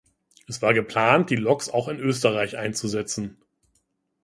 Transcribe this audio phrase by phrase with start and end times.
[0.47, 3.37] Es war geplant, die Loks auch in Österreich einzusetzen.